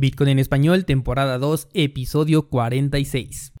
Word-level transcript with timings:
Bitcoin 0.00 0.30
en 0.30 0.38
español, 0.38 0.86
temporada 0.86 1.36
2, 1.36 1.68
episodio 1.74 2.48
46. 2.48 3.52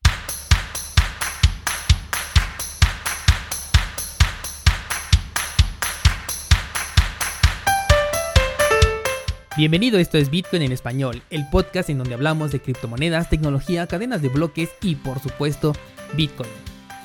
Bienvenido, 9.54 9.98
esto 9.98 10.16
es 10.16 10.30
Bitcoin 10.30 10.62
en 10.62 10.72
español, 10.72 11.20
el 11.28 11.46
podcast 11.50 11.90
en 11.90 11.98
donde 11.98 12.14
hablamos 12.14 12.52
de 12.52 12.62
criptomonedas, 12.62 13.28
tecnología, 13.28 13.86
cadenas 13.86 14.22
de 14.22 14.30
bloques 14.30 14.70
y 14.80 14.94
por 14.94 15.20
supuesto 15.20 15.74
Bitcoin. 16.16 16.48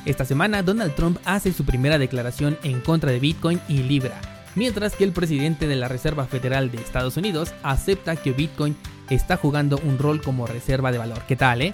Esta 0.05 0.23
semana 0.23 0.63
Donald 0.63 0.95
Trump 0.95 1.17
hace 1.25 1.51
su 1.51 1.65
primera 1.65 1.97
declaración 1.97 2.57
en 2.63 2.79
contra 2.79 3.11
de 3.11 3.19
Bitcoin 3.19 3.59
y 3.67 3.79
Libra, 3.79 4.21
mientras 4.55 4.95
que 4.95 5.03
el 5.03 5.11
presidente 5.11 5.67
de 5.67 5.75
la 5.75 5.89
Reserva 5.89 6.25
Federal 6.25 6.71
de 6.71 6.77
Estados 6.77 7.17
Unidos 7.17 7.53
acepta 7.63 8.15
que 8.15 8.31
Bitcoin 8.31 8.77
está 9.09 9.37
jugando 9.37 9.79
un 9.83 9.97
rol 9.97 10.21
como 10.21 10.47
reserva 10.47 10.91
de 10.91 10.97
valor. 10.97 11.23
¿Qué 11.27 11.35
tal, 11.35 11.61
eh? 11.61 11.73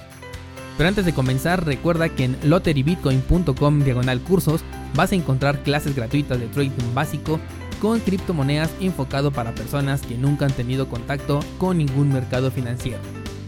Pero 0.78 0.90
antes 0.90 1.05
de 1.05 1.14
comenzar, 1.14 1.66
recuerda 1.66 2.10
que 2.10 2.26
en 2.26 2.38
lotterybitcoin.com 2.44 3.84
diagonal 3.84 4.22
cursos 4.22 4.64
vas 4.96 5.12
a 5.12 5.16
encontrar 5.16 5.64
clases 5.64 5.96
gratuitas 5.96 6.40
de 6.40 6.48
trading 6.48 6.94
básico 6.94 7.40
con 7.82 8.00
criptomonedas 8.00 8.72
enfocado 8.80 9.32
para 9.32 9.54
personas 9.54 10.02
que 10.02 10.18
nunca 10.18 10.46
han 10.46 10.54
tenido 10.54 10.88
contacto 10.88 11.40
con 11.58 11.78
ningún 11.78 12.14
mercado 12.14 12.52
financiero. 12.52 13.00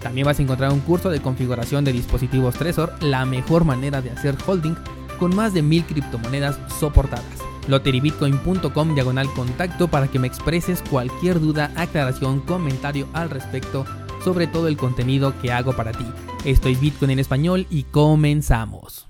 También 0.02 0.26
vas 0.26 0.40
a 0.40 0.41
encontrar 0.41 0.73
un 0.73 0.81
curso 0.81 1.09
de 1.09 1.21
configuración 1.21 1.85
de 1.85 1.93
dispositivos 1.93 2.55
Trezor, 2.55 2.93
la 3.02 3.26
mejor 3.26 3.63
manera 3.63 4.02
de 4.02 4.12
hacer 4.12 4.35
holding 4.45 4.76
con 5.18 5.35
más 5.35 5.54
de 5.54 5.62
mil 5.62 5.85
criptomonedas 5.85 6.59
soportadas. 6.79 7.52
Lotterybitcoin.com 7.67 8.95
diagonal 8.95 9.27
contacto 9.34 9.88
para 9.88 10.08
que 10.08 10.20
me 10.20 10.27
expreses 10.27 10.81
cualquier 10.90 11.40
duda, 11.40 11.71
aclaración, 11.76 12.41
comentario 12.41 13.08
al 13.13 13.30
respecto 13.30 13.85
sobre 14.23 14.48
todo 14.48 14.70
el 14.70 14.77
contenido 14.77 15.34
que 15.41 15.52
hago 15.52 15.73
para 15.73 15.91
ti. 15.91 16.05
Estoy 16.45 16.76
Bitcoin 16.76 17.12
en 17.12 17.20
español 17.20 17.68
y 17.70 17.84
comenzamos. 17.84 19.10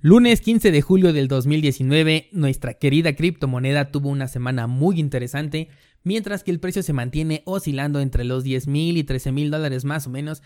Lunes 0.00 0.40
15 0.40 0.70
de 0.72 0.82
julio 0.82 1.12
del 1.12 1.28
2019, 1.28 2.30
nuestra 2.32 2.74
querida 2.74 3.14
criptomoneda 3.14 3.90
tuvo 3.90 4.08
una 4.08 4.26
semana 4.28 4.66
muy 4.66 4.98
interesante, 4.98 5.68
mientras 6.02 6.42
que 6.42 6.50
el 6.50 6.60
precio 6.60 6.82
se 6.82 6.94
mantiene 6.94 7.42
oscilando 7.44 8.00
entre 8.00 8.24
los 8.24 8.42
10 8.42 8.68
mil 8.68 8.96
y 8.96 9.04
13 9.04 9.32
mil 9.32 9.50
dólares 9.50 9.84
más 9.84 10.06
o 10.06 10.10
menos, 10.10 10.42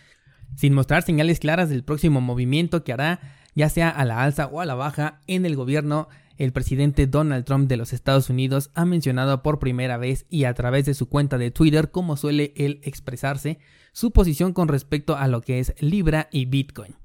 sin 0.56 0.74
mostrar 0.74 1.04
señales 1.04 1.38
claras 1.38 1.70
del 1.70 1.84
próximo 1.84 2.20
movimiento 2.20 2.82
que 2.82 2.92
hará, 2.92 3.20
ya 3.54 3.68
sea 3.68 3.88
a 3.88 4.04
la 4.04 4.22
alza 4.22 4.46
o 4.46 4.60
a 4.60 4.66
la 4.66 4.74
baja, 4.74 5.20
en 5.26 5.46
el 5.46 5.56
gobierno. 5.56 6.08
El 6.38 6.52
presidente 6.52 7.06
Donald 7.06 7.46
Trump 7.46 7.66
de 7.66 7.78
los 7.78 7.94
Estados 7.94 8.28
Unidos 8.28 8.70
ha 8.74 8.84
mencionado 8.84 9.42
por 9.42 9.58
primera 9.58 9.96
vez 9.96 10.26
y 10.28 10.44
a 10.44 10.52
través 10.52 10.84
de 10.84 10.92
su 10.92 11.08
cuenta 11.08 11.38
de 11.38 11.50
Twitter, 11.50 11.90
como 11.90 12.18
suele 12.18 12.52
él 12.56 12.80
expresarse, 12.82 13.58
su 13.92 14.10
posición 14.10 14.52
con 14.52 14.68
respecto 14.68 15.16
a 15.16 15.28
lo 15.28 15.40
que 15.40 15.60
es 15.60 15.74
Libra 15.80 16.28
y 16.30 16.44
Bitcoin. 16.44 16.96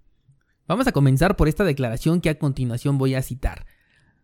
Vamos 0.67 0.85
a 0.87 0.91
comenzar 0.91 1.37
por 1.37 1.47
esta 1.47 1.63
declaración 1.63 2.19
que 2.19 2.29
a 2.29 2.37
continuación 2.37 2.97
voy 2.97 3.15
a 3.15 3.21
citar. 3.21 3.65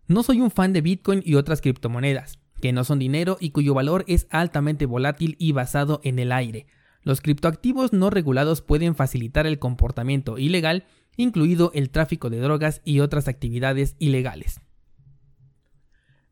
No 0.08 0.23
soy 0.23 0.41
un 0.41 0.52
fan 0.52 0.73
de 0.73 0.81
Bitcoin 0.81 1.21
y 1.25 1.36
otras 1.36 1.61
criptomonedas, 1.61 2.39
que 2.61 2.73
no 2.73 2.83
son 2.83 2.99
dinero 2.99 3.38
y 3.39 3.52
cuyo 3.52 3.73
valor 3.73 4.03
es 4.08 4.27
altamente 4.30 4.86
volátil 4.86 5.38
y 5.39 5.53
basado 5.53 6.02
en 6.03 6.19
el 6.19 6.33
aire. 6.33 6.67
Los 7.02 7.21
criptoactivos 7.21 7.94
no 7.94 8.09
regulados 8.09 8.61
pueden 8.61 8.94
facilitar 8.94 9.47
el 9.47 9.59
comportamiento 9.59 10.38
ilegal, 10.38 10.86
incluido 11.16 11.71
el 11.73 11.92
tráfico 11.92 12.30
de 12.30 12.39
drogas 12.39 12.81
y 12.83 12.99
otras 12.99 13.30
actividades 13.30 13.95
ilegales. 13.99 14.59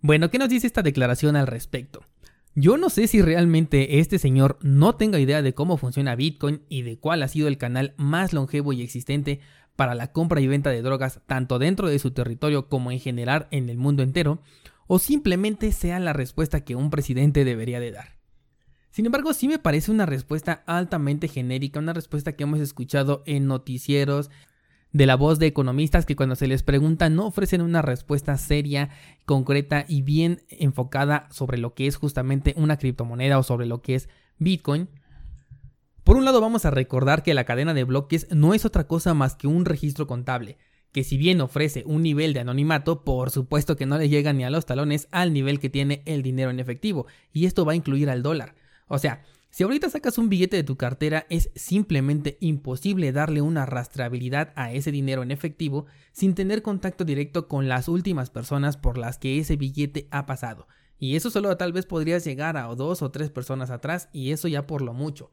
Bueno, 0.08 0.30
¿qué 0.30 0.38
nos 0.38 0.50
dice 0.50 0.67
esta 0.67 0.84
declaración 0.84 1.36
al 1.36 1.48
respecto? 1.48 2.06
Yo 2.53 2.78
no 2.78 2.92
sé 2.92 3.08
si 3.08 3.23
realmente 3.23 3.98
este 4.00 4.20
señor 4.20 4.59
no 4.61 4.94
tenga 4.94 5.20
idea 5.20 5.42
de 5.42 5.56
cómo 5.56 5.78
funciona 5.78 6.14
Bitcoin 6.14 6.61
y 6.70 6.84
de 6.84 7.00
cuál 7.00 7.23
ha 7.23 7.28
sido 7.28 7.48
el 7.48 7.58
canal 7.58 7.95
más 7.98 8.31
longevo 8.31 8.72
y 8.72 8.83
existente 8.83 9.39
para 9.76 9.95
la 9.95 10.11
compra 10.11 10.42
y 10.42 10.48
venta 10.48 10.70
de 10.70 10.83
drogas 10.83 11.22
tanto 11.26 11.58
dentro 11.58 11.89
de 11.89 11.98
su 11.98 12.11
territorio 12.11 12.70
como 12.70 12.92
en 12.92 13.00
general 13.00 13.48
en 13.50 13.67
el 13.67 13.80
mundo 13.80 14.03
entero, 14.03 14.43
o 14.86 14.99
simplemente 14.99 15.71
sea 15.71 15.99
la 15.99 16.14
respuesta 16.14 16.64
que 16.64 16.76
un 16.76 16.92
presidente 16.92 17.43
debería 17.43 17.80
de 17.80 17.92
dar. 17.92 18.20
Sin 18.92 19.08
embargo, 19.08 19.33
sí 19.33 19.48
me 19.48 19.58
parece 19.58 19.89
una 19.89 20.05
respuesta 20.05 20.61
altamente 20.67 21.27
genérica, 21.30 21.80
una 21.80 21.93
respuesta 21.93 22.33
que 22.33 22.43
hemos 22.43 22.60
escuchado 22.60 23.23
en 23.26 23.48
noticieros, 23.48 24.30
de 24.92 25.06
la 25.06 25.16
voz 25.16 25.40
de 25.40 25.48
economistas 25.48 26.06
que 26.06 26.16
cuando 26.16 26.36
se 26.36 26.48
les 26.48 26.64
pregunta 26.64 27.10
no 27.10 27.28
ofrecen 27.28 27.62
una 27.62 27.82
respuesta 27.82 28.38
seria, 28.38 28.90
concreta 29.26 29.86
y 29.88 30.02
bien 30.02 30.44
enfocada 30.50 31.28
sobre 31.32 31.58
lo 31.58 31.73
que 31.73 31.88
es 31.88 31.98
justamente 31.98 32.54
una 32.58 32.78
criptomoneda 32.78 33.38
o 33.38 33.44
sobre 33.44 33.66
lo 33.66 33.82
que 33.82 33.96
es 33.96 34.10
Bitcoin, 34.38 34.90
por 36.06 36.18
un 36.18 36.23
lado 36.23 36.40
vamos 36.40 36.66
a 36.66 36.72
recordar 36.72 37.23
que 37.23 37.34
la 37.34 37.46
cadena 37.46 37.73
de 37.73 37.84
bloques 37.84 38.28
no 38.30 38.54
es 38.54 38.64
otra 38.64 38.86
cosa 38.88 39.16
más 39.16 39.36
que 39.36 39.48
un 39.48 39.66
registro 39.66 40.06
contable, 40.06 40.60
que 40.92 41.04
si 41.04 41.17
bien 41.17 41.42
ofrece 41.42 41.84
un 41.88 42.04
nivel 42.04 42.34
de 42.34 42.42
anonimato, 42.42 43.04
por 43.04 43.32
supuesto 43.32 43.76
que 43.76 43.88
no 43.88 43.98
le 43.98 44.08
llega 44.08 44.32
ni 44.32 44.44
a 44.44 44.52
los 44.52 44.67
talones 44.67 45.08
al 45.10 45.34
nivel 45.34 45.60
que 45.60 45.70
tiene 45.70 46.04
el 46.06 46.22
dinero 46.22 46.52
en 46.52 46.60
efectivo, 46.60 47.08
y 47.34 47.48
esto 47.48 47.66
va 47.66 47.72
a 47.73 47.76
incluir 47.76 48.10
al 48.10 48.22
dólar. 48.22 48.56
O 48.88 49.00
sea, 49.00 49.23
si 49.55 49.64
ahorita 49.64 49.89
sacas 49.89 50.17
un 50.17 50.27
billete 50.27 50.58
de 50.58 50.66
tu 50.66 50.76
cartera, 50.76 51.26
es 51.30 51.49
simplemente 51.55 52.38
imposible 52.42 53.14
darle 53.14 53.39
una 53.39 53.66
rastreabilidad 53.66 54.52
a 54.58 54.73
ese 54.73 54.92
dinero 54.92 55.23
en 55.23 55.32
efectivo 55.32 55.86
sin 56.11 56.36
tener 56.36 56.61
contacto 56.61 57.05
directo 57.05 57.48
con 57.48 57.70
las 57.70 57.88
últimas 57.88 58.30
personas 58.30 58.76
por 58.76 58.98
las 58.98 59.17
que 59.17 59.39
ese 59.39 59.55
billete 59.55 60.10
ha 60.11 60.26
pasado. 60.26 60.67
Y 60.99 61.16
eso 61.16 61.30
solo 61.30 61.55
tal 61.55 61.71
vez 61.71 61.86
podrías 61.86 62.26
llegar 62.26 62.58
a 62.58 62.66
dos 62.76 63.02
o 63.02 63.11
tres 63.11 63.30
personas 63.30 63.70
atrás, 63.70 64.10
y 64.11 64.32
eso 64.32 64.49
ya 64.49 64.67
por 64.67 64.82
lo 64.82 64.93
mucho. 64.93 65.32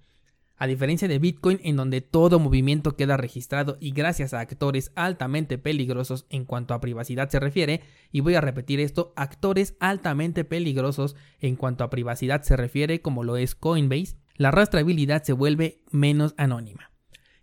A 0.57 0.67
diferencia 0.67 1.09
de 1.09 1.19
Bitcoin 1.19 1.59
en 1.65 1.77
donde 1.77 2.01
todo 2.01 2.39
movimiento 2.39 2.97
queda 2.97 3.17
registrado 3.17 3.79
y 3.81 3.91
gracias 3.93 4.33
a 4.33 4.41
actores 4.41 4.93
altamente 4.95 5.59
peligrosos 5.59 6.27
en 6.31 6.45
cuanto 6.45 6.75
a 6.75 6.81
privacidad 6.81 7.29
se 7.29 7.41
refiere, 7.41 7.83
y 8.13 8.21
voy 8.21 8.35
a 8.35 8.41
repetir 8.41 8.79
esto, 8.79 9.13
actores 9.17 9.75
altamente 9.81 10.45
peligrosos 10.45 11.17
en 11.41 11.57
cuanto 11.57 11.85
a 11.85 11.91
privacidad 11.91 12.43
se 12.43 12.57
refiere 12.57 13.01
como 13.01 13.25
lo 13.25 13.37
es 13.37 13.55
Coinbase, 13.55 14.17
la 14.37 14.51
rastreabilidad 14.51 15.23
se 15.23 15.33
vuelve 15.33 15.83
menos 15.91 16.35
anónima. 16.37 16.93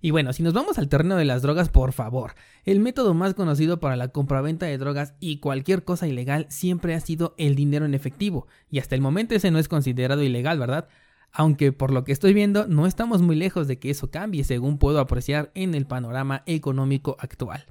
Y 0.02 0.12
bueno, 0.12 0.32
si 0.32 0.44
nos 0.44 0.54
vamos 0.54 0.80
al 0.80 0.88
terreno 0.88 1.18
de 1.18 1.26
las 1.26 1.42
drogas, 1.42 1.68
por 1.68 1.92
favor, 1.92 2.36
el 2.64 2.80
método 2.80 3.14
más 3.14 3.34
conocido 3.34 3.82
para 3.82 3.98
la 3.98 4.10
compraventa 4.10 4.66
de 4.66 4.78
drogas 4.78 5.14
y 5.20 5.40
cualquier 5.40 5.84
cosa 5.84 6.08
ilegal 6.08 6.46
siempre 6.50 6.96
ha 6.96 7.00
sido 7.02 7.36
el 7.38 7.56
dinero 7.56 7.86
en 7.86 7.94
efectivo, 7.94 8.48
y 8.70 8.80
hasta 8.80 8.96
el 8.96 9.02
momento 9.02 9.36
ese 9.36 9.52
no 9.52 9.60
es 9.60 9.68
considerado 9.68 10.24
ilegal, 10.24 10.58
¿verdad? 10.58 10.88
Aunque 11.32 11.72
por 11.72 11.92
lo 11.92 12.04
que 12.04 12.12
estoy 12.12 12.34
viendo 12.34 12.68
no 12.68 12.88
estamos 12.88 13.22
muy 13.22 13.36
lejos 13.36 13.68
de 13.68 13.80
que 13.80 13.90
eso 13.90 14.12
cambie 14.12 14.44
según 14.44 14.78
puedo 14.78 15.00
apreciar 15.00 15.52
en 15.56 15.76
el 15.76 15.86
panorama 15.86 16.44
económico 16.46 17.16
actual. 17.20 17.66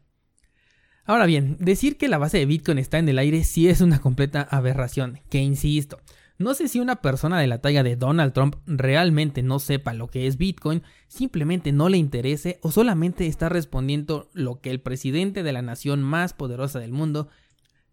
Ahora 1.05 1.27
bien, 1.27 1.57
decir 1.59 1.97
que 1.97 2.09
la 2.09 2.19
base 2.19 2.39
de 2.39 2.47
Bitcoin 2.47 2.79
está 2.79 2.99
en 2.99 3.09
el 3.09 3.19
aire 3.19 3.43
sí 3.45 3.69
es 3.69 3.81
una 3.81 3.99
completa 3.99 4.43
aberración, 4.43 5.21
que 5.31 5.39
insisto, 5.39 6.01
no 6.39 6.55
sé 6.55 6.69
si 6.69 6.79
una 6.79 6.97
persona 6.97 7.41
de 7.41 7.49
la 7.49 7.61
talla 7.61 7.83
de 7.83 7.97
Donald 7.97 8.33
Trump 8.33 8.57
realmente 8.67 9.43
no 9.43 9.59
sepa 9.59 9.93
lo 9.93 10.07
que 10.07 10.29
es 10.29 10.39
Bitcoin, 10.39 10.85
simplemente 11.09 11.73
no 11.73 11.89
le 11.89 11.97
interese 11.97 12.61
o 12.63 12.71
solamente 12.71 13.27
está 13.27 13.49
respondiendo 13.49 14.31
lo 14.35 14.61
que 14.61 14.71
el 14.71 14.81
presidente 14.81 15.43
de 15.43 15.53
la 15.53 15.63
nación 15.63 16.01
más 16.01 16.35
poderosa 16.35 16.79
del 16.79 16.93
mundo 16.93 17.29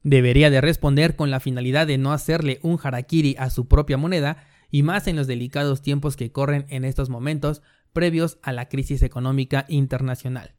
debería 0.03 0.51
de 0.51 0.61
responder 0.61 1.15
con 1.15 1.31
la 1.31 1.39
finalidad 1.39 1.87
de 1.87 1.97
no 1.97 2.13
hacerle 2.13 2.59
un 2.61 2.79
harakiri 2.81 3.35
a 3.39 3.49
su 3.49 3.67
propia 3.67 3.97
moneda, 3.97 4.45
y 4.75 4.83
más 4.83 5.07
en 5.07 5.15
los 5.15 5.25
delicados 5.25 5.81
tiempos 5.81 6.17
que 6.17 6.33
corren 6.33 6.65
en 6.67 6.83
estos 6.83 7.09
momentos 7.09 7.61
previos 7.93 8.39
a 8.41 8.51
la 8.51 8.67
crisis 8.67 9.03
económica 9.03 9.63
internacional. 9.69 10.53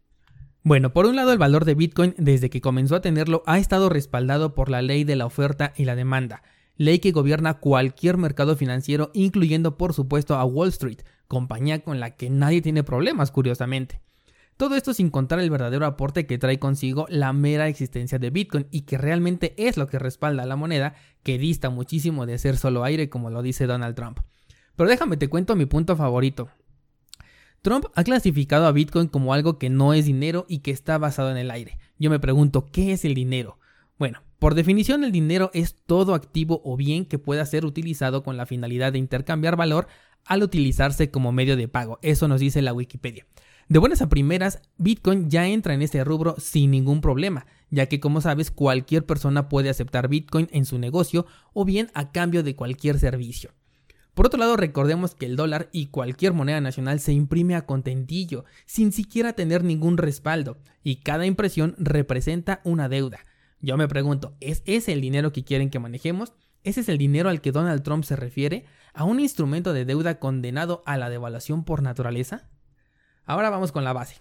Bueno, 0.62 0.94
por 0.94 1.04
un 1.04 1.16
lado 1.16 1.32
el 1.34 1.38
valor 1.38 1.66
de 1.66 1.74
Bitcoin 1.74 2.14
desde 2.16 2.48
que 2.48 2.62
comenzó 2.62 2.96
a 2.96 3.02
tenerlo 3.02 3.42
ha 3.44 3.58
estado 3.58 3.90
respaldado 3.90 4.54
por 4.54 4.70
la 4.70 4.80
ley 4.80 5.04
de 5.04 5.16
la 5.16 5.26
oferta 5.26 5.74
y 5.76 5.84
la 5.84 5.96
demanda, 5.96 6.42
ley 6.78 6.98
que 6.98 7.12
gobierna 7.12 7.58
cualquier 7.58 8.16
mercado 8.16 8.56
financiero 8.56 9.10
incluyendo 9.12 9.76
por 9.76 9.92
supuesto 9.92 10.36
a 10.36 10.46
Wall 10.46 10.70
Street, 10.70 11.02
compañía 11.28 11.80
con 11.80 12.00
la 12.00 12.16
que 12.16 12.30
nadie 12.30 12.62
tiene 12.62 12.84
problemas 12.84 13.30
curiosamente. 13.30 14.00
Todo 14.56 14.74
esto 14.74 14.94
sin 14.94 15.10
contar 15.10 15.38
el 15.38 15.50
verdadero 15.50 15.84
aporte 15.84 16.26
que 16.26 16.38
trae 16.38 16.58
consigo 16.58 17.06
la 17.10 17.34
mera 17.34 17.68
existencia 17.68 18.18
de 18.18 18.30
Bitcoin 18.30 18.66
y 18.70 18.82
que 18.82 18.96
realmente 18.96 19.54
es 19.58 19.76
lo 19.76 19.86
que 19.86 19.98
respalda 19.98 20.44
a 20.44 20.46
la 20.46 20.56
moneda 20.56 20.94
que 21.22 21.38
dista 21.38 21.68
muchísimo 21.68 22.24
de 22.24 22.38
ser 22.38 22.56
solo 22.56 22.82
aire 22.82 23.10
como 23.10 23.28
lo 23.28 23.42
dice 23.42 23.66
Donald 23.66 23.94
Trump. 23.94 24.20
Pero 24.74 24.88
déjame 24.88 25.18
te 25.18 25.28
cuento 25.28 25.56
mi 25.56 25.66
punto 25.66 25.94
favorito. 25.94 26.48
Trump 27.60 27.86
ha 27.94 28.04
clasificado 28.04 28.66
a 28.66 28.72
Bitcoin 28.72 29.08
como 29.08 29.34
algo 29.34 29.58
que 29.58 29.68
no 29.68 29.92
es 29.92 30.06
dinero 30.06 30.46
y 30.48 30.60
que 30.60 30.70
está 30.70 30.96
basado 30.96 31.30
en 31.30 31.36
el 31.36 31.50
aire. 31.50 31.78
Yo 31.98 32.08
me 32.08 32.20
pregunto, 32.20 32.66
¿qué 32.72 32.92
es 32.92 33.04
el 33.04 33.14
dinero? 33.14 33.58
Bueno, 33.98 34.22
por 34.38 34.54
definición 34.54 35.04
el 35.04 35.12
dinero 35.12 35.50
es 35.52 35.74
todo 35.84 36.14
activo 36.14 36.62
o 36.64 36.76
bien 36.76 37.04
que 37.04 37.18
pueda 37.18 37.44
ser 37.44 37.66
utilizado 37.66 38.22
con 38.22 38.38
la 38.38 38.46
finalidad 38.46 38.92
de 38.92 38.98
intercambiar 38.98 39.56
valor 39.56 39.86
al 40.24 40.42
utilizarse 40.42 41.10
como 41.10 41.32
medio 41.32 41.56
de 41.56 41.68
pago. 41.68 41.98
Eso 42.00 42.26
nos 42.26 42.40
dice 42.40 42.62
la 42.62 42.72
Wikipedia. 42.72 43.26
De 43.68 43.80
buenas 43.80 44.00
a 44.00 44.08
primeras, 44.08 44.62
Bitcoin 44.78 45.28
ya 45.28 45.48
entra 45.48 45.74
en 45.74 45.82
ese 45.82 46.04
rubro 46.04 46.36
sin 46.38 46.70
ningún 46.70 47.00
problema, 47.00 47.46
ya 47.68 47.86
que 47.86 47.98
como 47.98 48.20
sabes 48.20 48.52
cualquier 48.52 49.04
persona 49.04 49.48
puede 49.48 49.70
aceptar 49.70 50.06
Bitcoin 50.06 50.48
en 50.52 50.64
su 50.64 50.78
negocio 50.78 51.26
o 51.52 51.64
bien 51.64 51.90
a 51.92 52.12
cambio 52.12 52.44
de 52.44 52.54
cualquier 52.54 53.00
servicio. 53.00 53.50
Por 54.14 54.26
otro 54.26 54.38
lado, 54.38 54.56
recordemos 54.56 55.16
que 55.16 55.26
el 55.26 55.34
dólar 55.34 55.68
y 55.72 55.86
cualquier 55.86 56.32
moneda 56.32 56.60
nacional 56.60 57.00
se 57.00 57.12
imprime 57.12 57.56
a 57.56 57.66
contentillo, 57.66 58.44
sin 58.66 58.92
siquiera 58.92 59.32
tener 59.32 59.64
ningún 59.64 59.98
respaldo, 59.98 60.58
y 60.84 60.96
cada 60.96 61.26
impresión 61.26 61.74
representa 61.76 62.60
una 62.62 62.88
deuda. 62.88 63.18
Yo 63.60 63.76
me 63.76 63.88
pregunto, 63.88 64.36
¿es 64.40 64.62
ese 64.64 64.92
el 64.92 65.00
dinero 65.00 65.32
que 65.32 65.44
quieren 65.44 65.70
que 65.70 65.80
manejemos? 65.80 66.34
¿Ese 66.62 66.82
es 66.82 66.88
el 66.88 66.98
dinero 66.98 67.28
al 67.28 67.40
que 67.40 67.50
Donald 67.50 67.82
Trump 67.82 68.04
se 68.04 68.14
refiere? 68.14 68.64
¿A 68.94 69.02
un 69.02 69.18
instrumento 69.18 69.72
de 69.72 69.84
deuda 69.84 70.20
condenado 70.20 70.84
a 70.86 70.96
la 70.96 71.10
devaluación 71.10 71.64
por 71.64 71.82
naturaleza? 71.82 72.48
Ahora 73.26 73.50
vamos 73.50 73.72
con 73.72 73.84
la 73.84 73.92
base. 73.92 74.16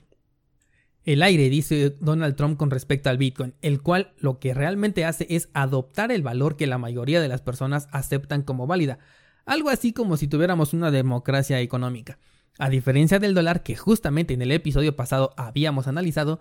El 1.05 1.21
aire, 1.21 1.49
dice 1.49 1.95
Donald 1.99 2.35
Trump 2.35 2.57
con 2.57 2.71
respecto 2.71 3.11
al 3.11 3.19
Bitcoin, 3.19 3.53
el 3.61 3.83
cual 3.83 4.13
lo 4.17 4.39
que 4.39 4.55
realmente 4.55 5.05
hace 5.05 5.27
es 5.29 5.49
adoptar 5.53 6.11
el 6.11 6.23
valor 6.23 6.57
que 6.57 6.65
la 6.65 6.79
mayoría 6.79 7.21
de 7.21 7.27
las 7.27 7.41
personas 7.41 7.87
aceptan 7.91 8.41
como 8.41 8.65
válida, 8.65 8.97
algo 9.45 9.69
así 9.69 9.93
como 9.93 10.17
si 10.17 10.27
tuviéramos 10.27 10.73
una 10.73 10.89
democracia 10.89 11.61
económica. 11.61 12.17
A 12.57 12.69
diferencia 12.69 13.19
del 13.19 13.35
dólar 13.35 13.61
que 13.61 13.75
justamente 13.75 14.33
en 14.33 14.41
el 14.41 14.51
episodio 14.51 14.95
pasado 14.95 15.35
habíamos 15.37 15.87
analizado, 15.87 16.39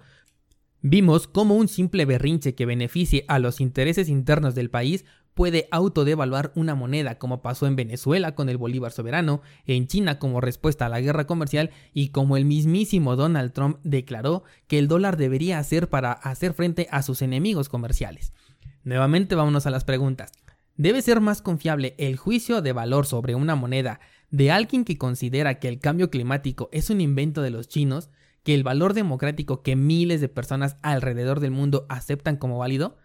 vimos 0.86 1.26
cómo 1.26 1.56
un 1.56 1.66
simple 1.66 2.04
berrinche 2.04 2.54
que 2.54 2.66
beneficie 2.66 3.24
a 3.26 3.38
los 3.38 3.62
intereses 3.62 4.10
internos 4.10 4.54
del 4.54 4.68
país 4.68 5.06
puede 5.32 5.66
autodevaluar 5.70 6.52
una 6.56 6.74
moneda, 6.74 7.18
como 7.18 7.40
pasó 7.40 7.66
en 7.66 7.74
Venezuela 7.74 8.34
con 8.34 8.50
el 8.50 8.58
Bolívar 8.58 8.92
soberano, 8.92 9.40
en 9.66 9.86
China 9.86 10.18
como 10.18 10.42
respuesta 10.42 10.84
a 10.84 10.90
la 10.90 11.00
guerra 11.00 11.26
comercial 11.26 11.70
y 11.94 12.10
como 12.10 12.36
el 12.36 12.44
mismísimo 12.44 13.16
Donald 13.16 13.52
Trump 13.52 13.78
declaró 13.82 14.44
que 14.66 14.78
el 14.78 14.86
dólar 14.86 15.16
debería 15.16 15.58
hacer 15.58 15.88
para 15.88 16.12
hacer 16.12 16.52
frente 16.52 16.86
a 16.90 17.02
sus 17.02 17.22
enemigos 17.22 17.70
comerciales. 17.70 18.34
Nuevamente 18.82 19.34
vámonos 19.36 19.66
a 19.66 19.70
las 19.70 19.84
preguntas. 19.84 20.32
¿Debe 20.76 21.00
ser 21.00 21.22
más 21.22 21.40
confiable 21.40 21.94
el 21.96 22.18
juicio 22.18 22.60
de 22.60 22.74
valor 22.74 23.06
sobre 23.06 23.34
una 23.34 23.54
moneda 23.54 24.00
de 24.30 24.50
alguien 24.50 24.84
que 24.84 24.98
considera 24.98 25.58
que 25.58 25.68
el 25.68 25.80
cambio 25.80 26.10
climático 26.10 26.68
es 26.72 26.90
un 26.90 27.00
invento 27.00 27.40
de 27.40 27.50
los 27.50 27.68
chinos 27.68 28.10
que 28.44 28.54
el 28.54 28.62
valor 28.62 28.94
democrático 28.94 29.62
que 29.62 29.74
miles 29.74 30.20
de 30.20 30.28
personas 30.28 30.76
alrededor 30.82 31.40
del 31.40 31.50
mundo 31.50 31.86
aceptan 31.88 32.36
como 32.36 32.58
válido? 32.58 32.96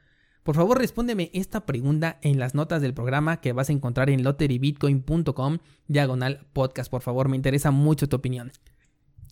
Por 0.44 0.56
favor, 0.56 0.78
respóndeme 0.78 1.32
esta 1.34 1.66
pregunta 1.66 2.20
en 2.22 2.40
las 2.40 2.56
notas 2.56 2.82
del 2.82 2.94
programa 2.94 3.42
que 3.42 3.54
vas 3.54 3.70
a 3.70 3.74
encontrar 3.74 4.10
en 4.10 4.24
lotterybitcoin.com 4.24 5.60
diagonal 5.88 6.48
podcast. 6.54 6.90
Por 6.90 7.02
favor, 7.02 7.30
me 7.30 7.36
interesa 7.36 7.72
mucho 7.72 8.08
tu 8.08 8.18
opinión. 8.18 8.52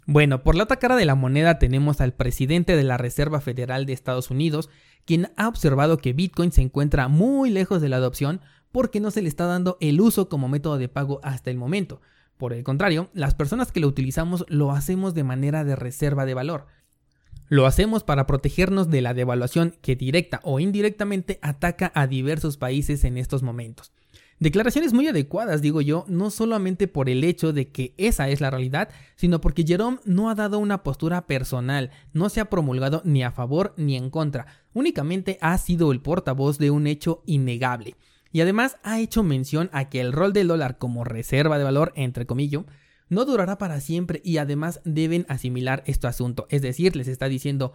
Bueno, 0.05 0.41
por 0.41 0.55
la 0.55 0.63
otra 0.63 0.77
cara 0.77 0.95
de 0.95 1.05
la 1.05 1.15
moneda 1.15 1.59
tenemos 1.59 1.99
al 1.99 2.13
presidente 2.13 2.77
de 2.77 2.83
la 2.83 2.97
Reserva 2.97 3.41
Federal 3.41 3.85
de 3.85 3.93
Estados 3.93 4.31
Unidos, 4.31 4.69
quien 5.05 5.31
ha 5.35 5.47
observado 5.47 5.97
que 5.97 6.13
Bitcoin 6.13 6.51
se 6.51 6.61
encuentra 6.61 7.09
muy 7.09 7.49
lejos 7.49 7.81
de 7.81 7.89
la 7.89 7.97
adopción 7.97 8.39
porque 8.71 8.99
no 8.99 9.11
se 9.11 9.21
le 9.21 9.27
está 9.27 9.45
dando 9.45 9.77
el 9.81 9.99
uso 9.99 10.29
como 10.29 10.47
método 10.47 10.77
de 10.77 10.87
pago 10.87 11.19
hasta 11.23 11.51
el 11.51 11.57
momento. 11.57 11.99
Por 12.37 12.53
el 12.53 12.63
contrario, 12.63 13.09
las 13.13 13.33
personas 13.33 13.71
que 13.71 13.79
lo 13.79 13.87
utilizamos 13.87 14.45
lo 14.47 14.71
hacemos 14.71 15.13
de 15.13 15.23
manera 15.23 15.63
de 15.63 15.75
reserva 15.75 16.25
de 16.25 16.35
valor. 16.35 16.67
Lo 17.49 17.65
hacemos 17.65 18.03
para 18.03 18.27
protegernos 18.27 18.89
de 18.89 19.01
la 19.01 19.13
devaluación 19.13 19.75
que 19.81 19.95
directa 19.95 20.41
o 20.43 20.59
indirectamente 20.59 21.39
ataca 21.41 21.91
a 21.95 22.05
diversos 22.05 22.57
países 22.57 23.03
en 23.05 23.17
estos 23.17 23.41
momentos. 23.41 23.91
Declaraciones 24.39 24.93
muy 24.93 25.07
adecuadas, 25.07 25.63
digo 25.63 25.81
yo, 25.81 26.05
no 26.07 26.29
solamente 26.29 26.87
por 26.87 27.09
el 27.09 27.23
hecho 27.23 27.53
de 27.53 27.71
que 27.71 27.95
esa 27.97 28.29
es 28.29 28.39
la 28.39 28.51
realidad, 28.51 28.89
sino 29.15 29.41
porque 29.41 29.63
Jerome 29.65 29.97
no 30.05 30.29
ha 30.29 30.35
dado 30.35 30.59
una 30.59 30.83
postura 30.83 31.25
personal, 31.25 31.89
no 32.13 32.29
se 32.29 32.39
ha 32.39 32.49
promulgado 32.49 33.01
ni 33.03 33.23
a 33.23 33.31
favor 33.31 33.73
ni 33.77 33.95
en 33.95 34.11
contra, 34.11 34.45
únicamente 34.73 35.39
ha 35.41 35.57
sido 35.57 35.91
el 35.91 36.01
portavoz 36.01 36.59
de 36.59 36.69
un 36.69 36.85
hecho 36.85 37.23
innegable. 37.25 37.95
Y 38.31 38.41
además 38.41 38.77
ha 38.83 38.99
hecho 38.99 39.23
mención 39.23 39.69
a 39.73 39.89
que 39.89 40.01
el 40.01 40.13
rol 40.13 40.33
del 40.33 40.47
dólar 40.47 40.77
como 40.77 41.03
reserva 41.03 41.57
de 41.57 41.63
valor, 41.63 41.93
entre 41.95 42.25
comillas, 42.25 42.63
no 43.09 43.25
durará 43.25 43.57
para 43.57 43.79
siempre 43.79 44.21
y 44.23 44.37
además 44.37 44.81
deben 44.83 45.25
asimilar 45.29 45.83
este 45.85 46.07
asunto. 46.07 46.47
Es 46.49 46.61
decir, 46.61 46.95
les 46.95 47.07
está 47.07 47.29
diciendo, 47.29 47.73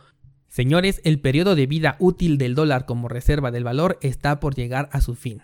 señores, 0.49 1.00
el 1.04 1.20
periodo 1.20 1.54
de 1.54 1.66
vida 1.66 1.96
útil 1.99 2.38
del 2.38 2.54
dólar 2.54 2.84
como 2.84 3.08
reserva 3.08 3.50
del 3.50 3.64
valor 3.64 3.99
está 4.02 4.40
por 4.40 4.54
llegar 4.54 4.88
a 4.93 5.00
su 5.00 5.14
fin. 5.14 5.43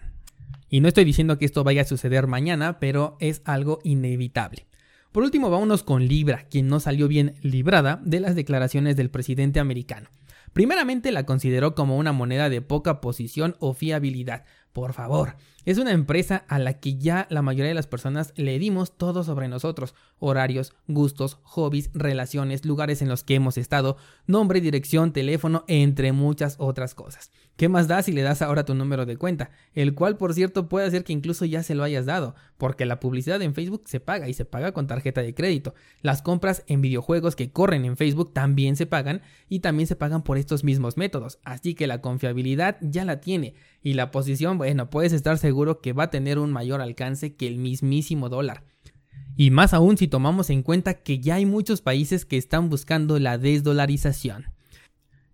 Y 0.68 0.80
no 0.80 0.88
estoy 0.88 1.04
diciendo 1.04 1.38
que 1.38 1.46
esto 1.46 1.64
vaya 1.64 1.82
a 1.82 1.86
suceder 1.86 2.26
mañana, 2.26 2.78
pero 2.78 3.16
es 3.20 3.40
algo 3.44 3.78
inevitable. 3.84 4.66
Por 5.12 5.22
último, 5.22 5.48
vámonos 5.48 5.82
con 5.82 6.06
Libra, 6.06 6.46
quien 6.50 6.68
no 6.68 6.80
salió 6.80 7.08
bien 7.08 7.36
librada 7.40 8.00
de 8.04 8.20
las 8.20 8.34
declaraciones 8.34 8.96
del 8.96 9.10
presidente 9.10 9.58
americano. 9.58 10.10
Primeramente 10.52 11.12
la 11.12 11.24
consideró 11.24 11.74
como 11.74 11.96
una 11.96 12.12
moneda 12.12 12.50
de 12.50 12.60
poca 12.60 13.00
posición 13.00 13.56
o 13.58 13.72
fiabilidad. 13.72 14.44
Por 14.72 14.92
favor, 14.92 15.34
es 15.68 15.76
una 15.76 15.92
empresa 15.92 16.46
a 16.48 16.58
la 16.58 16.80
que 16.80 16.96
ya 16.96 17.26
la 17.28 17.42
mayoría 17.42 17.68
de 17.68 17.74
las 17.74 17.86
personas 17.86 18.32
le 18.36 18.58
dimos 18.58 18.96
todo 18.96 19.22
sobre 19.22 19.48
nosotros, 19.48 19.94
horarios, 20.18 20.72
gustos, 20.86 21.40
hobbies, 21.42 21.90
relaciones, 21.92 22.64
lugares 22.64 23.02
en 23.02 23.10
los 23.10 23.22
que 23.22 23.34
hemos 23.34 23.58
estado, 23.58 23.98
nombre, 24.26 24.62
dirección, 24.62 25.12
teléfono, 25.12 25.64
entre 25.68 26.12
muchas 26.12 26.54
otras 26.56 26.94
cosas. 26.94 27.30
¿Qué 27.58 27.68
más 27.68 27.86
da 27.86 28.02
si 28.02 28.12
le 28.12 28.22
das 28.22 28.40
ahora 28.40 28.64
tu 28.64 28.74
número 28.74 29.04
de 29.04 29.18
cuenta? 29.18 29.50
El 29.74 29.94
cual, 29.94 30.16
por 30.16 30.32
cierto, 30.32 30.70
puede 30.70 30.86
hacer 30.86 31.04
que 31.04 31.12
incluso 31.12 31.44
ya 31.44 31.62
se 31.62 31.74
lo 31.74 31.82
hayas 31.82 32.06
dado, 32.06 32.34
porque 32.56 32.86
la 32.86 32.98
publicidad 33.00 33.42
en 33.42 33.52
Facebook 33.52 33.82
se 33.86 34.00
paga 34.00 34.28
y 34.28 34.32
se 34.32 34.46
paga 34.46 34.72
con 34.72 34.86
tarjeta 34.86 35.20
de 35.20 35.34
crédito. 35.34 35.74
Las 36.00 36.22
compras 36.22 36.62
en 36.68 36.80
videojuegos 36.80 37.36
que 37.36 37.50
corren 37.50 37.84
en 37.84 37.96
Facebook 37.96 38.32
también 38.32 38.76
se 38.76 38.86
pagan 38.86 39.22
y 39.48 39.58
también 39.58 39.86
se 39.86 39.96
pagan 39.96 40.22
por 40.22 40.38
estos 40.38 40.64
mismos 40.64 40.96
métodos, 40.96 41.40
así 41.42 41.74
que 41.74 41.88
la 41.88 42.00
confiabilidad 42.00 42.78
ya 42.80 43.04
la 43.04 43.20
tiene 43.20 43.54
y 43.82 43.94
la 43.94 44.10
posición, 44.10 44.56
bueno, 44.56 44.88
puedes 44.90 45.12
estar 45.12 45.36
seguro 45.58 45.80
que 45.80 45.92
va 45.92 46.04
a 46.04 46.10
tener 46.10 46.38
un 46.38 46.52
mayor 46.52 46.80
alcance 46.80 47.34
que 47.34 47.48
el 47.48 47.58
mismísimo 47.58 48.28
dólar. 48.28 48.62
Y 49.36 49.50
más 49.50 49.74
aún 49.74 49.96
si 49.96 50.06
tomamos 50.06 50.50
en 50.50 50.62
cuenta 50.62 50.94
que 50.94 51.18
ya 51.18 51.34
hay 51.34 51.46
muchos 51.46 51.80
países 51.80 52.24
que 52.24 52.36
están 52.36 52.70
buscando 52.70 53.18
la 53.18 53.38
desdolarización. 53.38 54.46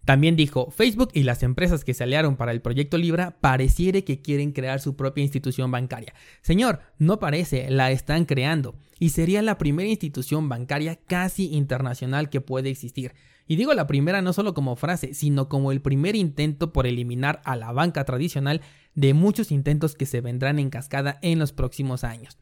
También 0.06 0.35
dijo, 0.35 0.71
Facebook 0.71 1.11
y 1.12 1.25
las 1.25 1.43
empresas 1.43 1.85
que 1.85 1.93
se 1.93 2.05
aliaron 2.05 2.37
para 2.37 2.53
el 2.53 2.62
proyecto 2.62 2.97
Libra 2.97 3.37
pareciere 3.43 4.03
que 4.03 4.23
quieren 4.23 4.53
crear 4.53 4.81
su 4.81 4.97
propia 4.97 5.25
institución 5.25 5.71
bancaria. 5.71 6.15
Señor, 6.41 6.81
no 6.99 7.19
parece, 7.19 7.69
la 7.70 7.91
están 7.91 8.25
creando. 8.25 8.77
Y 8.99 9.11
sería 9.11 9.43
la 9.43 9.59
primera 9.59 9.91
institución 9.91 10.49
bancaria 10.49 10.97
casi 10.97 11.55
internacional 11.55 12.31
que 12.31 12.41
puede 12.41 12.70
existir. 12.70 13.12
Y 13.47 13.56
digo 13.56 13.75
la 13.75 13.87
primera 13.87 14.23
no 14.23 14.32
solo 14.32 14.55
como 14.55 14.75
frase, 14.75 15.12
sino 15.12 15.50
como 15.50 15.70
el 15.70 15.82
primer 15.82 16.17
intento 16.17 16.73
por 16.73 16.87
eliminar 16.87 17.43
a 17.44 17.56
la 17.56 17.73
banca 17.73 18.05
tradicional 18.05 18.62
de 18.94 19.14
muchos 19.14 19.50
intentos 19.50 19.94
que 19.94 20.06
se 20.06 20.20
vendrán 20.20 20.58
en 20.58 20.70
cascada 20.70 21.19
en 21.23 21.38
los 21.38 21.52
próximos 21.52 22.05
años. 22.05 22.38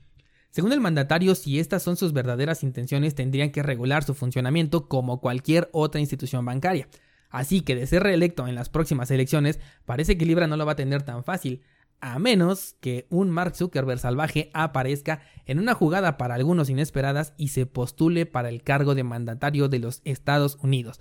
Según 0.50 0.72
el 0.72 0.81
mandatario, 0.81 1.34
si 1.34 1.58
estas 1.58 1.82
son 1.82 1.96
sus 1.96 2.12
verdaderas 2.12 2.62
intenciones, 2.62 3.14
tendrían 3.14 3.52
que 3.52 3.62
regular 3.62 4.04
su 4.04 4.14
funcionamiento 4.14 4.87
como 4.87 5.21
cualquier 5.21 5.71
otra 5.73 6.00
institución 6.00 6.44
bancaria. 6.44 6.88
Así 7.30 7.62
que 7.62 7.75
de 7.75 7.87
ser 7.87 8.02
reelecto 8.02 8.47
en 8.47 8.54
las 8.54 8.68
próximas 8.68 9.11
elecciones, 9.11 9.59
parece 9.87 10.18
que 10.18 10.26
Libra 10.26 10.47
no 10.47 10.59
lo 10.59 10.66
va 10.66 10.73
a 10.73 10.76
tener 10.76 11.02
tan 11.02 11.25
fácil, 11.25 11.62
a 12.02 12.18
menos 12.18 12.75
que 12.80 13.06
un 13.09 13.30
Mark 13.30 13.56
Zuckerberg 13.56 13.99
salvaje 13.99 14.50
aparezca 14.52 15.23
en 15.47 15.59
una 15.59 15.73
jugada 15.73 16.18
para 16.18 16.35
algunos 16.35 16.68
inesperadas 16.68 17.32
y 17.38 17.49
se 17.49 17.64
postule 17.64 18.26
para 18.26 18.50
el 18.50 18.62
cargo 18.62 18.94
de 18.94 19.04
mandatario 19.04 19.68
de 19.68 19.78
los 19.78 20.02
Estados 20.04 20.59
Unidos. 20.61 21.00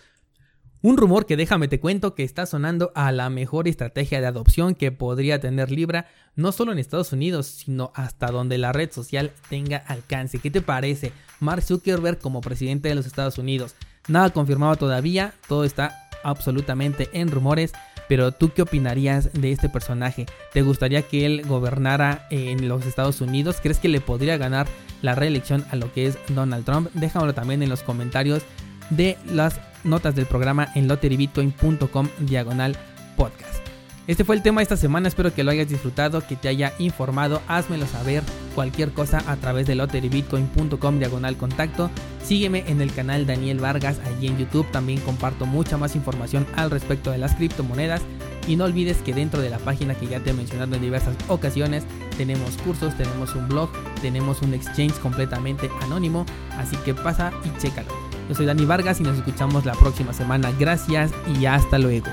Un 0.84 0.98
rumor 0.98 1.28
que 1.28 1.38
déjame 1.38 1.68
te 1.68 1.80
cuento 1.80 2.16
que 2.16 2.24
está 2.24 2.48
sonando 2.48 2.92
a 2.96 3.12
la 3.12 3.30
mejor 3.30 3.68
estrategia 3.68 4.20
de 4.20 4.26
adopción 4.26 4.74
que 4.74 4.92
podría 4.92 5.40
tener 5.40 5.70
Libra, 5.70 6.08
no 6.36 6.52
solo 6.52 6.72
en 6.72 6.80
Estados 6.80 7.14
Unidos, 7.14 7.46
sino 7.46 7.92
hasta 7.94 8.32
donde 8.32 8.58
la 8.58 8.74
red 8.74 8.92
social 8.92 9.32
tenga 9.48 9.78
alcance. 9.78 10.40
¿Qué 10.40 10.50
te 10.50 10.64
parece? 10.64 11.14
Mark 11.40 11.62
Zuckerberg 11.62 12.18
como 12.18 12.42
presidente 12.42 12.90
de 12.90 12.96
los 12.96 13.06
Estados 13.06 13.38
Unidos. 13.38 13.76
Nada 14.08 14.32
confirmado 14.32 14.76
todavía, 14.76 15.36
todo 15.48 15.66
está 15.66 16.10
absolutamente 16.24 17.10
en 17.14 17.30
rumores. 17.30 17.74
Pero 18.08 18.32
tú 18.32 18.52
qué 18.54 18.64
opinarías 18.64 19.32
de 19.32 19.52
este 19.52 19.70
personaje? 19.70 20.26
¿Te 20.52 20.64
gustaría 20.64 21.04
que 21.04 21.26
él 21.26 21.44
gobernara 21.48 22.28
en 22.30 22.68
los 22.68 22.86
Estados 22.86 23.22
Unidos? 23.22 23.60
¿Crees 23.62 23.80
que 23.80 23.88
le 23.88 24.02
podría 24.02 24.36
ganar 24.36 24.68
la 25.02 25.16
reelección 25.16 25.64
a 25.72 25.78
lo 25.78 25.94
que 25.94 26.08
es 26.08 26.18
Donald 26.28 26.66
Trump? 26.66 26.90
Déjamelo 26.94 27.34
también 27.34 27.64
en 27.64 27.70
los 27.70 27.84
comentarios 27.84 28.44
de 28.92 29.18
las 29.26 29.60
notas 29.84 30.16
del 30.16 30.28
programa 30.28 30.68
en 30.76 30.88
lotterybitcoin.com 30.88 32.08
diagonal 32.20 32.78
podcast. 33.18 33.62
Este 34.08 34.26
fue 34.26 34.36
el 34.36 34.42
tema 34.42 34.60
de 34.60 34.64
esta 34.64 34.78
semana, 34.78 35.08
espero 35.08 35.34
que 35.34 35.44
lo 35.44 35.52
hayas 35.52 35.70
disfrutado, 35.70 36.26
que 36.26 36.36
te 36.36 36.50
haya 36.50 36.74
informado, 36.80 37.42
házmelo 37.48 37.86
saber 37.86 38.24
cualquier 38.56 38.92
cosa 38.92 39.24
a 39.28 39.36
través 39.38 39.68
de 39.68 39.76
lotterybitcoin.com 39.76 41.00
diagonal 41.00 41.38
contacto. 41.38 41.90
Sígueme 42.24 42.64
en 42.68 42.82
el 42.82 42.92
canal 42.94 43.26
Daniel 43.26 43.60
Vargas 43.60 44.00
allí 44.00 44.28
en 44.28 44.38
YouTube, 44.38 44.70
también 44.72 45.00
comparto 45.02 45.46
mucha 45.46 45.78
más 45.78 45.96
información 45.96 46.48
al 46.56 46.72
respecto 46.72 47.12
de 47.12 47.20
las 47.20 47.36
criptomonedas. 47.36 48.02
Y 48.48 48.56
no 48.56 48.66
olvides 48.66 48.98
que 48.98 49.14
dentro 49.14 49.40
de 49.40 49.52
la 49.52 49.60
página 49.60 49.94
que 49.94 50.08
ya 50.08 50.20
te 50.20 50.32
he 50.32 50.34
mencionado 50.34 50.76
en 50.76 50.82
diversas 50.82 51.16
ocasiones, 51.28 51.86
tenemos 52.18 52.58
cursos, 52.58 52.98
tenemos 52.98 53.36
un 53.36 53.48
blog, 53.48 53.70
tenemos 54.02 54.42
un 54.42 54.56
exchange 54.56 54.96
completamente 54.96 55.70
anónimo, 55.84 56.26
así 56.58 56.76
que 56.78 56.96
pasa 56.96 57.32
y 57.46 57.62
chécalo. 57.62 58.11
Yo 58.30 58.36
soy 58.36 58.46
Dani 58.46 58.66
Vargas 58.66 59.00
y 59.00 59.04
nos 59.04 59.18
escuchamos 59.18 59.66
la 59.66 59.74
próxima 59.74 60.14
semana. 60.14 60.52
Gracias 60.58 61.12
y 61.40 61.46
hasta 61.46 61.78
luego. 61.78 62.08